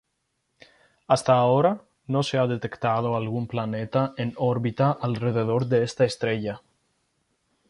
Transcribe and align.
Hasta 1.07 1.35
ahora 1.35 1.85
no 2.07 2.23
se 2.23 2.39
ha 2.39 2.47
detectado 2.47 3.15
algún 3.15 3.45
planeta 3.45 4.15
en 4.17 4.33
órbita 4.35 4.91
alrededor 4.99 5.67
de 5.67 5.83
esta 5.83 6.05
estrella. 6.05 6.63